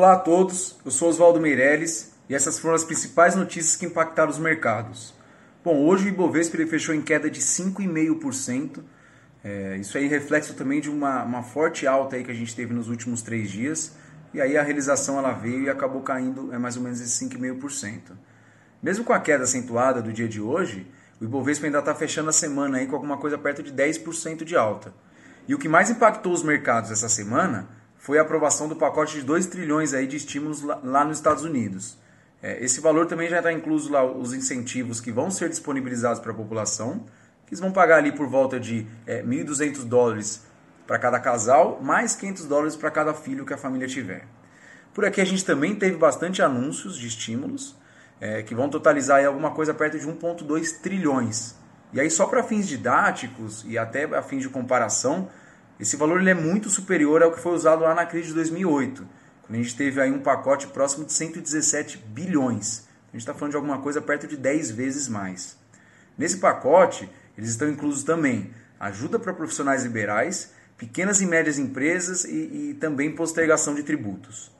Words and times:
Olá 0.00 0.14
a 0.14 0.18
todos, 0.18 0.78
eu 0.82 0.90
sou 0.90 1.10
Oswaldo 1.10 1.38
Meirelles 1.38 2.14
e 2.26 2.34
essas 2.34 2.58
foram 2.58 2.74
as 2.74 2.82
principais 2.82 3.36
notícias 3.36 3.76
que 3.76 3.84
impactaram 3.84 4.30
os 4.30 4.38
mercados. 4.38 5.12
Bom, 5.62 5.76
hoje 5.84 6.06
o 6.06 6.08
Ibovespa 6.08 6.56
fechou 6.66 6.94
em 6.94 7.02
queda 7.02 7.28
de 7.28 7.38
5,5%. 7.38 8.82
É, 9.44 9.76
isso 9.76 9.98
aí 9.98 10.06
reflexo 10.06 10.54
também 10.54 10.80
de 10.80 10.88
uma, 10.88 11.22
uma 11.22 11.42
forte 11.42 11.86
alta 11.86 12.16
aí 12.16 12.24
que 12.24 12.30
a 12.30 12.34
gente 12.34 12.56
teve 12.56 12.72
nos 12.72 12.88
últimos 12.88 13.20
três 13.20 13.50
dias. 13.50 13.94
E 14.32 14.40
aí 14.40 14.56
a 14.56 14.62
realização 14.62 15.18
ela 15.18 15.32
veio 15.32 15.64
e 15.64 15.68
acabou 15.68 16.00
caindo 16.00 16.50
é 16.50 16.56
mais 16.56 16.78
ou 16.78 16.82
menos 16.82 16.98
esse 17.02 17.22
5,5%. 17.28 18.12
Mesmo 18.82 19.04
com 19.04 19.12
a 19.12 19.20
queda 19.20 19.44
acentuada 19.44 20.00
do 20.00 20.14
dia 20.14 20.26
de 20.26 20.40
hoje, 20.40 20.90
o 21.20 21.24
Ibovespa 21.24 21.66
ainda 21.66 21.80
está 21.80 21.94
fechando 21.94 22.30
a 22.30 22.32
semana 22.32 22.78
aí 22.78 22.86
com 22.86 22.94
alguma 22.94 23.18
coisa 23.18 23.36
perto 23.36 23.62
de 23.62 23.70
10% 23.70 24.44
de 24.44 24.56
alta. 24.56 24.94
E 25.46 25.54
o 25.54 25.58
que 25.58 25.68
mais 25.68 25.90
impactou 25.90 26.32
os 26.32 26.42
mercados 26.42 26.90
essa 26.90 27.10
semana 27.10 27.68
foi 28.00 28.18
a 28.18 28.22
aprovação 28.22 28.66
do 28.66 28.74
pacote 28.74 29.18
de 29.18 29.22
2 29.22 29.46
trilhões 29.46 29.92
aí 29.92 30.06
de 30.06 30.16
estímulos 30.16 30.62
lá, 30.62 31.04
nos 31.04 31.18
Estados 31.18 31.44
Unidos. 31.44 31.98
É, 32.42 32.64
esse 32.64 32.80
valor 32.80 33.06
também 33.06 33.28
já 33.28 33.36
está 33.36 33.52
incluso 33.52 33.92
lá 33.92 34.02
os 34.02 34.32
incentivos 34.32 35.02
que 35.02 35.12
vão 35.12 35.30
ser 35.30 35.50
disponibilizados 35.50 36.18
para 36.18 36.32
a 36.32 36.34
população, 36.34 37.04
que 37.44 37.52
eles 37.52 37.60
vão 37.60 37.70
pagar 37.70 37.98
ali 37.98 38.10
por 38.10 38.26
volta 38.26 38.58
de 38.58 38.86
é, 39.06 39.22
1.200 39.22 39.84
dólares 39.84 40.42
para 40.86 40.98
cada 40.98 41.20
casal, 41.20 41.78
mais 41.82 42.16
500 42.16 42.46
dólares 42.46 42.74
para 42.74 42.90
cada 42.90 43.12
filho 43.12 43.44
que 43.44 43.52
a 43.52 43.58
família 43.58 43.86
tiver. 43.86 44.26
Por 44.94 45.04
aqui 45.04 45.20
a 45.20 45.24
gente 45.26 45.44
também 45.44 45.74
teve 45.74 45.98
bastante 45.98 46.40
anúncios 46.40 46.96
de 46.96 47.06
estímulos, 47.06 47.76
é, 48.18 48.42
que 48.42 48.54
vão 48.54 48.70
totalizar 48.70 49.18
aí 49.18 49.26
alguma 49.26 49.50
coisa 49.50 49.74
perto 49.74 49.98
de 49.98 50.06
1,2 50.06 50.80
trilhões. 50.80 51.54
E 51.92 52.00
aí 52.00 52.10
só 52.10 52.24
para 52.24 52.42
fins 52.42 52.66
didáticos 52.66 53.62
e 53.68 53.76
até 53.76 54.04
a 54.04 54.22
fins 54.22 54.40
de 54.40 54.48
comparação, 54.48 55.28
esse 55.80 55.96
valor 55.96 56.20
ele 56.20 56.30
é 56.30 56.34
muito 56.34 56.68
superior 56.68 57.22
ao 57.22 57.32
que 57.32 57.40
foi 57.40 57.52
usado 57.52 57.82
lá 57.82 57.94
na 57.94 58.04
crise 58.04 58.28
de 58.28 58.34
2008, 58.34 59.06
quando 59.42 59.58
a 59.58 59.62
gente 59.62 59.74
teve 59.74 60.00
aí 60.00 60.10
um 60.10 60.20
pacote 60.20 60.66
próximo 60.66 61.06
de 61.06 61.12
117 61.14 61.96
bilhões. 61.96 62.86
A 63.08 63.12
gente 63.12 63.22
está 63.22 63.32
falando 63.32 63.52
de 63.52 63.56
alguma 63.56 63.80
coisa 63.80 64.00
perto 64.00 64.26
de 64.26 64.36
10 64.36 64.70
vezes 64.72 65.08
mais. 65.08 65.56
Nesse 66.18 66.36
pacote, 66.36 67.10
eles 67.36 67.50
estão 67.50 67.68
inclusos 67.68 68.04
também 68.04 68.52
ajuda 68.78 69.18
para 69.18 69.32
profissionais 69.32 69.82
liberais, 69.82 70.52
pequenas 70.76 71.20
e 71.20 71.26
médias 71.26 71.58
empresas 71.58 72.24
e, 72.24 72.70
e 72.70 72.76
também 72.80 73.14
postergação 73.14 73.74
de 73.74 73.82
tributos. 73.82 74.50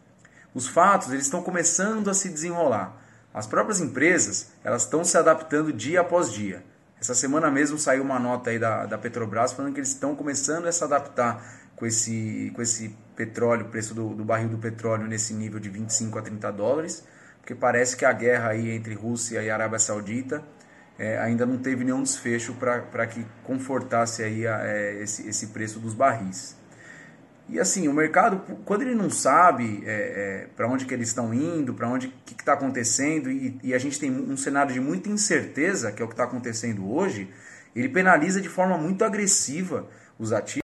Os 0.54 0.66
fatos 0.66 1.10
eles 1.10 1.24
estão 1.24 1.42
começando 1.42 2.08
a 2.08 2.14
se 2.14 2.28
desenrolar. 2.28 2.96
As 3.32 3.46
próprias 3.46 3.80
empresas 3.80 4.52
elas 4.64 4.82
estão 4.82 5.04
se 5.04 5.16
adaptando 5.16 5.72
dia 5.72 6.00
após 6.00 6.32
dia. 6.32 6.64
Essa 7.00 7.14
semana 7.14 7.50
mesmo 7.50 7.78
saiu 7.78 8.02
uma 8.02 8.18
nota 8.18 8.50
aí 8.50 8.58
da, 8.58 8.84
da 8.84 8.98
Petrobras 8.98 9.52
falando 9.52 9.72
que 9.72 9.80
eles 9.80 9.88
estão 9.88 10.14
começando 10.14 10.66
a 10.66 10.72
se 10.72 10.84
adaptar 10.84 11.42
com 11.74 11.86
esse, 11.86 12.52
com 12.54 12.60
esse 12.60 12.94
petróleo, 13.16 13.66
preço 13.66 13.94
do, 13.94 14.14
do 14.14 14.22
barril 14.22 14.50
do 14.50 14.58
petróleo 14.58 15.06
nesse 15.06 15.32
nível 15.32 15.58
de 15.58 15.70
25 15.70 16.18
a 16.18 16.22
30 16.22 16.52
dólares, 16.52 17.02
porque 17.38 17.54
parece 17.54 17.96
que 17.96 18.04
a 18.04 18.12
guerra 18.12 18.50
aí 18.50 18.70
entre 18.70 18.92
Rússia 18.92 19.42
e 19.42 19.48
Arábia 19.48 19.78
Saudita 19.78 20.44
é, 20.98 21.18
ainda 21.18 21.46
não 21.46 21.56
teve 21.56 21.84
nenhum 21.84 22.02
desfecho 22.02 22.52
para 22.54 23.06
que 23.06 23.26
confortasse 23.44 24.22
aí 24.22 24.46
a, 24.46 24.60
é, 24.62 25.02
esse, 25.02 25.26
esse 25.26 25.46
preço 25.46 25.80
dos 25.80 25.94
barris. 25.94 26.59
E 27.50 27.58
assim, 27.58 27.88
o 27.88 27.92
mercado, 27.92 28.40
quando 28.64 28.82
ele 28.82 28.94
não 28.94 29.10
sabe 29.10 29.82
é, 29.84 29.92
é, 29.92 30.46
para 30.56 30.68
onde 30.68 30.86
que 30.86 30.94
eles 30.94 31.08
estão 31.08 31.34
indo, 31.34 31.74
para 31.74 31.88
onde 31.88 32.08
que 32.24 32.32
está 32.34 32.52
acontecendo, 32.52 33.28
e, 33.28 33.58
e, 33.62 33.74
a 33.74 33.78
gente 33.78 33.98
tem 33.98 34.10
um 34.10 34.36
cenário 34.36 34.72
de 34.72 34.80
muita 34.80 35.08
incerteza, 35.08 35.90
que 35.90 36.00
é 36.00 36.04
o 36.04 36.08
que 36.08 36.14
está 36.14 36.24
acontecendo 36.24 36.88
hoje, 36.88 37.28
ele 37.74 37.88
penaliza 37.88 38.40
de 38.40 38.48
forma 38.48 38.78
muito 38.78 39.04
agressiva 39.04 39.88
os 40.16 40.32
ativos. 40.32 40.59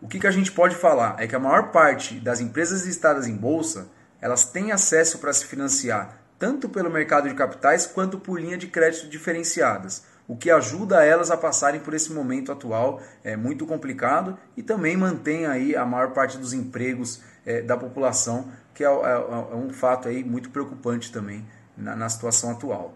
O 0.00 0.08
que, 0.08 0.18
que 0.18 0.26
a 0.26 0.30
gente 0.30 0.52
pode 0.52 0.76
falar 0.76 1.16
é 1.18 1.26
que 1.26 1.34
a 1.34 1.40
maior 1.40 1.70
parte 1.70 2.20
das 2.20 2.40
empresas 2.40 2.84
listadas 2.84 3.26
em 3.26 3.36
bolsa 3.36 3.88
elas 4.20 4.44
têm 4.44 4.72
acesso 4.72 5.18
para 5.18 5.32
se 5.32 5.44
financiar 5.44 6.18
tanto 6.38 6.68
pelo 6.68 6.90
mercado 6.90 7.28
de 7.28 7.34
capitais 7.34 7.86
quanto 7.86 8.18
por 8.18 8.40
linha 8.40 8.58
de 8.58 8.66
crédito 8.66 9.08
diferenciadas, 9.08 10.04
o 10.28 10.36
que 10.36 10.50
ajuda 10.50 11.04
elas 11.04 11.30
a 11.30 11.36
passarem 11.36 11.80
por 11.80 11.94
esse 11.94 12.12
momento 12.12 12.50
atual 12.50 13.00
é 13.22 13.36
muito 13.36 13.64
complicado 13.64 14.36
e 14.56 14.62
também 14.62 14.96
mantém 14.96 15.46
aí 15.46 15.76
a 15.76 15.86
maior 15.86 16.10
parte 16.10 16.36
dos 16.36 16.52
empregos 16.52 17.22
é, 17.44 17.62
da 17.62 17.76
população, 17.76 18.50
que 18.74 18.84
é, 18.84 18.88
é, 18.88 18.90
é, 18.90 19.54
um 19.54 19.70
fato 19.70 20.08
aí 20.08 20.24
muito 20.24 20.50
preocupante 20.50 21.12
também 21.12 21.46
na, 21.76 21.94
na 21.94 22.08
situação 22.08 22.50
atual. 22.50 22.94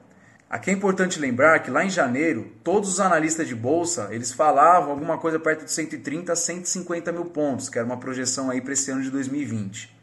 Aqui 0.51 0.69
é 0.69 0.73
importante 0.73 1.21
lembrar 1.21 1.61
que 1.61 1.71
lá 1.71 1.85
em 1.85 1.91
janeiro, 1.91 2.51
todos 2.65 2.91
os 2.91 2.99
analistas 2.99 3.47
de 3.47 3.55
bolsa, 3.55 4.09
eles 4.11 4.33
falavam 4.33 4.91
alguma 4.91 5.17
coisa 5.17 5.39
perto 5.39 5.65
de 5.65 5.71
130 5.71 6.33
a 6.33 6.35
150 6.35 7.13
mil 7.13 7.27
pontos, 7.27 7.69
que 7.69 7.79
era 7.79 7.87
uma 7.87 8.01
projeção 8.01 8.51
aí 8.51 8.61
para 8.61 8.73
esse 8.73 8.91
ano 8.91 9.01
de 9.01 9.13
2020. 9.13 9.97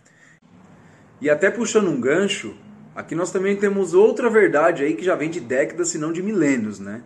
E 1.19 1.29
até 1.29 1.51
puxando 1.51 1.89
um 1.89 1.99
gancho, 1.99 2.55
aqui 2.95 3.13
nós 3.13 3.29
também 3.29 3.57
temos 3.57 3.93
outra 3.93 4.29
verdade 4.29 4.85
aí 4.85 4.93
que 4.93 5.03
já 5.03 5.15
vem 5.15 5.29
de 5.29 5.41
décadas, 5.41 5.89
se 5.89 5.97
não 5.97 6.13
de 6.13 6.23
milênios, 6.23 6.79
né? 6.79 7.01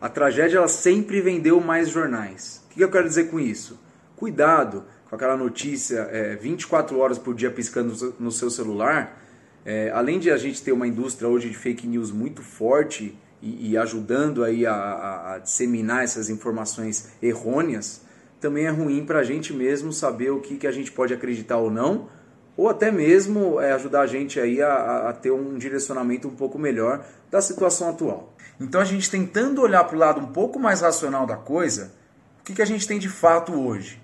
A 0.00 0.08
tragédia 0.08 0.58
ela 0.58 0.68
sempre 0.68 1.20
vendeu 1.20 1.60
mais 1.60 1.88
jornais. 1.88 2.64
O 2.66 2.74
que 2.74 2.80
eu 2.80 2.90
quero 2.92 3.08
dizer 3.08 3.24
com 3.24 3.40
isso? 3.40 3.76
Cuidado 4.14 4.84
com 5.10 5.16
aquela 5.16 5.36
notícia 5.36 6.08
é, 6.12 6.36
24 6.36 6.96
horas 7.00 7.18
por 7.18 7.34
dia 7.34 7.50
piscando 7.50 8.14
no 8.20 8.30
seu 8.30 8.50
celular, 8.50 9.20
é, 9.64 9.90
além 9.90 10.18
de 10.18 10.30
a 10.30 10.36
gente 10.36 10.62
ter 10.62 10.72
uma 10.72 10.86
indústria 10.86 11.28
hoje 11.28 11.48
de 11.48 11.56
fake 11.56 11.86
news 11.86 12.10
muito 12.10 12.42
forte 12.42 13.16
e, 13.40 13.70
e 13.70 13.78
ajudando 13.78 14.44
aí 14.44 14.66
a, 14.66 14.74
a, 14.74 15.34
a, 15.34 15.38
disseminar 15.38 16.04
essas 16.04 16.28
informações 16.28 17.12
errôneas, 17.22 18.02
também 18.40 18.66
é 18.66 18.70
ruim 18.70 19.06
para 19.06 19.20
a 19.20 19.24
gente 19.24 19.54
mesmo 19.54 19.92
saber 19.92 20.30
o 20.30 20.40
que, 20.40 20.56
que 20.56 20.66
a 20.66 20.72
gente 20.72 20.92
pode 20.92 21.14
acreditar 21.14 21.56
ou 21.56 21.70
não, 21.70 22.08
ou 22.56 22.68
até 22.68 22.90
mesmo 22.90 23.60
é, 23.60 23.72
ajudar 23.72 24.02
a 24.02 24.06
gente 24.06 24.38
aí 24.38 24.60
a, 24.60 25.08
a 25.08 25.12
ter 25.12 25.30
um 25.30 25.56
direcionamento 25.56 26.28
um 26.28 26.36
pouco 26.36 26.58
melhor 26.58 27.04
da 27.30 27.40
situação 27.40 27.88
atual. 27.88 28.34
Então 28.60 28.80
a 28.80 28.84
gente 28.84 29.10
tentando 29.10 29.62
olhar 29.62 29.84
para 29.84 29.96
o 29.96 29.98
lado 29.98 30.20
um 30.20 30.26
pouco 30.26 30.58
mais 30.58 30.82
racional 30.82 31.26
da 31.26 31.36
coisa, 31.36 31.92
o 32.40 32.44
que, 32.44 32.54
que 32.54 32.62
a 32.62 32.66
gente 32.66 32.86
tem 32.86 32.98
de 32.98 33.08
fato 33.08 33.52
hoje? 33.52 34.00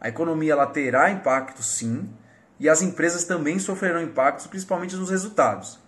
A 0.00 0.08
economia 0.08 0.52
ela 0.52 0.66
terá 0.66 1.10
impacto 1.10 1.62
sim, 1.62 2.08
e 2.58 2.68
as 2.68 2.82
empresas 2.82 3.24
também 3.24 3.58
sofrerão 3.58 4.02
impactos, 4.02 4.46
principalmente 4.46 4.96
nos 4.96 5.10
resultados. 5.10 5.78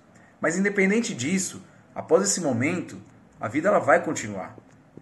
Mas 0.40 0.56
independente 0.56 1.14
disso, 1.14 1.62
após 1.94 2.22
esse 2.22 2.40
momento, 2.40 2.98
a 3.40 3.48
vida 3.48 3.68
ela 3.68 3.78
vai 3.78 4.02
continuar. 4.02 4.56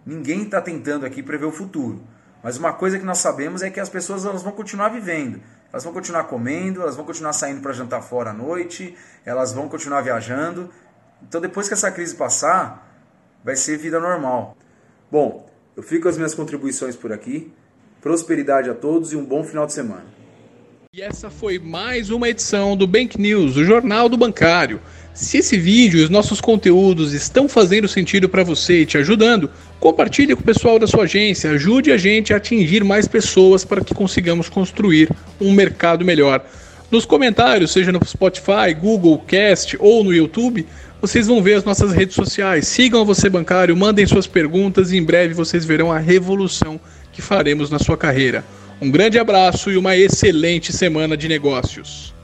Ninguém 0.05 0.43
está 0.43 0.61
tentando 0.61 1.05
aqui 1.05 1.23
prever 1.23 1.45
o 1.45 1.51
futuro. 1.51 2.01
Mas 2.43 2.57
uma 2.57 2.73
coisa 2.73 2.99
que 2.99 3.05
nós 3.05 3.17
sabemos 3.17 3.63
é 3.63 3.69
que 3.69 3.79
as 3.79 3.89
pessoas 3.89 4.23
elas 4.23 4.43
vão 4.43 4.51
continuar 4.51 4.89
vivendo. 4.89 5.41
Elas 5.71 5.83
vão 5.83 5.91
continuar 5.91 6.25
comendo, 6.25 6.81
elas 6.81 6.95
vão 6.95 7.03
continuar 7.03 7.33
saindo 7.33 7.61
para 7.61 7.73
jantar 7.73 8.01
fora 8.01 8.29
à 8.29 8.33
noite, 8.33 8.95
elas 9.25 9.51
vão 9.51 9.67
continuar 9.67 10.01
viajando. 10.01 10.69
Então 11.23 11.41
depois 11.41 11.67
que 11.67 11.73
essa 11.73 11.91
crise 11.91 12.15
passar, 12.15 12.87
vai 13.43 13.55
ser 13.55 13.77
vida 13.77 13.99
normal. 13.99 14.55
Bom, 15.11 15.49
eu 15.75 15.83
fico 15.83 16.03
com 16.03 16.09
as 16.09 16.17
minhas 16.17 16.35
contribuições 16.35 16.95
por 16.95 17.11
aqui. 17.11 17.51
Prosperidade 17.99 18.69
a 18.69 18.75
todos 18.75 19.11
e 19.11 19.15
um 19.15 19.25
bom 19.25 19.43
final 19.43 19.65
de 19.65 19.73
semana. 19.73 20.24
E 20.97 21.01
essa 21.01 21.29
foi 21.29 21.59
mais 21.59 22.09
uma 22.09 22.29
edição 22.29 22.77
do 22.77 22.87
Bank 22.87 23.19
News, 23.19 23.57
o 23.57 23.65
Jornal 23.65 24.07
do 24.07 24.15
Bancário. 24.15 24.79
Se 25.13 25.39
esse 25.39 25.57
vídeo 25.57 25.99
e 25.99 26.03
os 26.03 26.09
nossos 26.09 26.39
conteúdos 26.39 27.11
estão 27.11 27.49
fazendo 27.49 27.85
sentido 27.85 28.29
para 28.29 28.45
você 28.45 28.79
e 28.79 28.85
te 28.85 28.97
ajudando, 28.97 29.51
compartilhe 29.77 30.33
com 30.33 30.41
o 30.41 30.45
pessoal 30.45 30.79
da 30.79 30.87
sua 30.87 31.03
agência, 31.03 31.51
ajude 31.51 31.91
a 31.91 31.97
gente 31.97 32.33
a 32.33 32.37
atingir 32.37 32.81
mais 32.85 33.09
pessoas 33.09 33.65
para 33.65 33.83
que 33.83 33.93
consigamos 33.93 34.47
construir 34.47 35.09
um 35.37 35.51
mercado 35.51 36.05
melhor. 36.05 36.45
Nos 36.89 37.03
comentários, 37.03 37.71
seja 37.71 37.91
no 37.91 37.99
Spotify, 38.05 38.73
Google 38.79 39.19
Cast 39.27 39.75
ou 39.81 40.01
no 40.01 40.13
YouTube, 40.13 40.65
vocês 41.01 41.27
vão 41.27 41.43
ver 41.43 41.55
as 41.55 41.65
nossas 41.65 41.91
redes 41.91 42.15
sociais. 42.15 42.69
Sigam 42.69 43.01
a 43.01 43.03
Você 43.03 43.29
Bancário, 43.29 43.75
mandem 43.75 44.07
suas 44.07 44.27
perguntas 44.27 44.93
e 44.93 44.97
em 44.97 45.03
breve 45.03 45.33
vocês 45.33 45.65
verão 45.65 45.91
a 45.91 45.99
revolução 45.99 46.79
que 47.11 47.21
faremos 47.21 47.69
na 47.69 47.79
sua 47.79 47.97
carreira. 47.97 48.45
Um 48.81 48.91
grande 48.91 49.19
abraço 49.19 49.71
e 49.71 49.77
uma 49.77 49.95
excelente 49.95 50.73
semana 50.73 51.15
de 51.15 51.27
negócios. 51.27 52.14